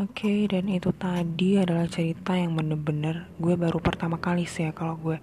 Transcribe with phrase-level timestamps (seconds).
[0.00, 4.96] Oke, dan itu tadi adalah cerita yang bener-bener gue baru pertama kali sih ya kalau
[4.96, 5.20] gue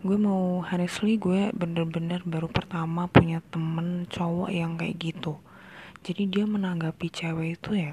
[0.00, 5.36] gue mau honestly gue bener-bener baru pertama punya temen cowok yang kayak gitu.
[6.08, 7.92] Jadi dia menanggapi cewek itu ya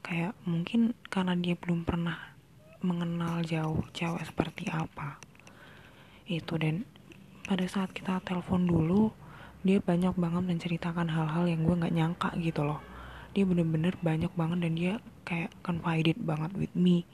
[0.00, 2.16] kayak mungkin karena dia belum pernah
[2.80, 5.20] mengenal jauh cewek seperti apa.
[6.24, 6.88] Itu dan
[7.44, 9.12] pada saat kita telepon dulu
[9.60, 12.91] dia banyak banget menceritakan hal-hal yang gue nggak nyangka gitu loh
[13.32, 14.92] dia bener-bener banyak banget dan dia
[15.24, 17.08] kayak confided banget with me.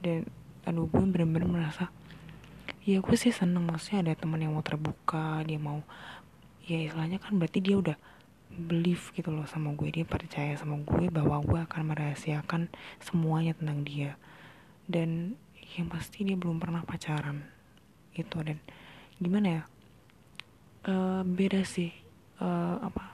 [0.00, 0.26] Dan
[0.64, 1.92] aduh gue bener-bener merasa
[2.84, 5.84] ya gue sih seneng maksudnya ada teman yang mau terbuka dia mau
[6.64, 7.96] ya istilahnya kan berarti dia udah
[8.54, 12.70] believe gitu loh sama gue dia percaya sama gue bahwa gue akan merahasiakan
[13.02, 14.10] semuanya tentang dia.
[14.84, 15.34] Dan
[15.74, 17.42] yang pasti dia belum pernah pacaran
[18.14, 18.62] itu dan
[19.18, 19.62] gimana ya?
[20.84, 21.90] Uh, beda sih.
[22.38, 23.13] Uh, apa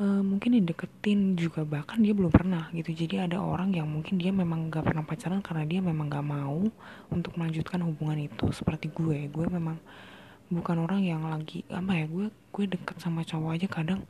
[0.00, 2.94] uh, mungkin dideketin juga bahkan dia belum pernah gitu.
[2.94, 6.64] Jadi ada orang yang mungkin dia memang gak pernah pacaran karena dia memang gak mau
[7.12, 8.48] untuk melanjutkan hubungan itu.
[8.54, 9.76] Seperti gue gue memang
[10.52, 14.04] bukan orang yang lagi apa ya gue gue deket sama cowok aja kadang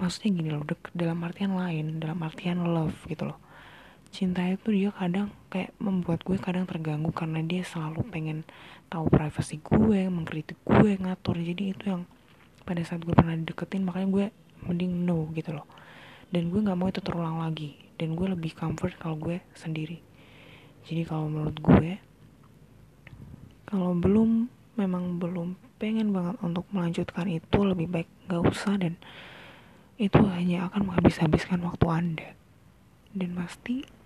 [0.00, 3.38] maksudnya gini loh deket dalam artian lain dalam artian love gitu loh.
[4.14, 8.46] Cinta itu dia kadang kayak membuat gue kadang terganggu karena dia selalu pengen
[8.86, 11.34] tahu privasi gue mengkritik gue ngatur.
[11.34, 12.02] Jadi itu yang
[12.64, 14.26] pada saat gue pernah deketin makanya gue
[14.68, 15.66] mending no gitu loh.
[16.28, 17.76] Dan gue nggak mau itu terulang lagi.
[17.94, 20.02] Dan gue lebih comfort kalau gue sendiri.
[20.84, 21.90] Jadi kalau menurut gue
[23.64, 28.76] kalau belum memang belum pengen banget untuk melanjutkan itu lebih baik gak usah.
[28.76, 29.00] Dan
[29.96, 32.28] itu hanya akan menghabis-habiskan waktu anda.
[33.14, 34.04] Dan pasti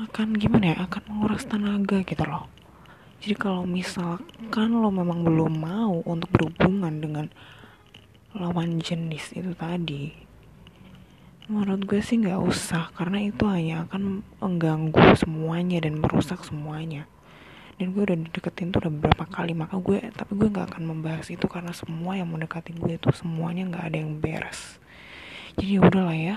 [0.00, 2.59] akan gimana ya akan menguras tenaga gitu loh
[3.20, 7.26] jadi kalau misalkan lo memang belum mau untuk berhubungan dengan
[8.32, 10.30] lawan jenis itu tadi
[11.50, 17.10] menurut gue sih nggak usah karena itu hanya akan mengganggu semuanya dan merusak semuanya.
[17.74, 21.26] Dan gue udah deketin tuh udah beberapa kali maka gue tapi gue nggak akan membahas
[21.26, 24.78] itu karena semua yang mendekati gue itu semuanya nggak ada yang beres.
[25.58, 26.36] Jadi ya udahlah ya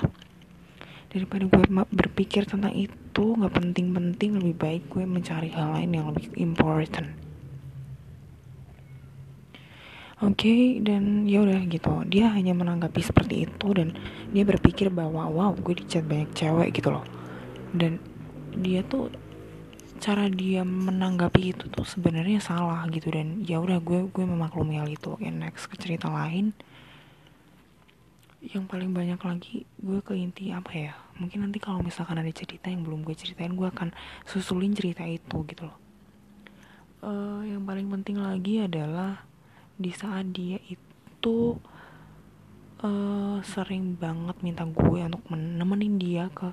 [1.13, 1.61] daripada gue
[1.93, 7.13] berpikir tentang itu nggak penting-penting lebih baik gue mencari hal lain yang lebih important.
[10.23, 12.01] Oke okay, dan ya udah gitu.
[12.09, 13.93] Dia hanya menanggapi seperti itu dan
[14.33, 17.05] dia berpikir bahwa wow gue dicat banyak cewek gitu loh.
[17.69, 18.01] Dan
[18.57, 19.13] dia tuh
[20.01, 23.13] cara dia menanggapi itu tuh sebenarnya salah gitu.
[23.13, 25.13] Dan ya udah gue gue memaklumi hal itu.
[25.13, 26.55] Oke next ke cerita lain.
[28.39, 32.69] Yang paling banyak lagi gue ke inti apa ya mungkin nanti kalau misalkan ada cerita
[32.69, 33.93] yang belum gue ceritain gue akan
[34.25, 35.77] susulin cerita itu gitu loh.
[37.03, 39.27] Uh, yang paling penting lagi adalah
[39.75, 41.59] di saat dia itu
[42.81, 46.49] uh, sering banget minta gue untuk menemenin dia ke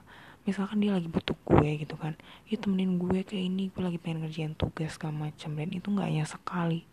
[0.48, 2.18] misalkan dia lagi butuh gue gitu kan.
[2.50, 6.08] Ya temenin gue ke ini gue lagi pengen ngerjain tugas segala macam dan itu nggak
[6.08, 6.84] hanya sekali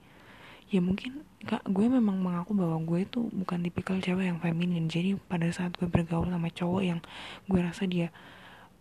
[0.68, 4.92] ya mungkin kak gue memang mengaku bahwa gue itu bukan tipikal cewek yang feminin.
[4.92, 7.00] Jadi pada saat gue bergaul sama cowok yang
[7.48, 8.12] gue rasa dia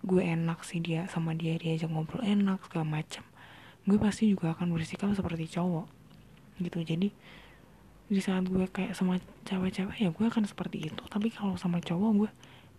[0.07, 3.27] gue enak sih dia sama dia dia aja ngobrol enak segala macam
[3.87, 5.87] gue pasti juga akan bersikap seperti cowok
[6.59, 6.83] gitu.
[6.83, 7.09] Jadi
[8.07, 11.03] di saat gue kayak sama cewek-cewek ya gue akan seperti itu.
[11.07, 12.31] Tapi kalau sama cowok gue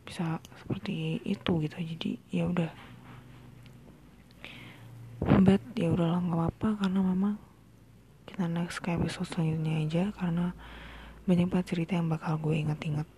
[0.03, 1.77] bisa seperti itu gitu.
[1.79, 2.71] Jadi ya udah.
[5.41, 7.35] But ya udahlah nggak apa-apa karena memang
[8.37, 10.53] kita next ke episode selanjutnya aja karena
[11.25, 13.09] banyak banget cerita yang bakal gue inget-inget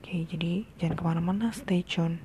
[0.00, 2.24] oke jadi jangan ke mana-mana stay tune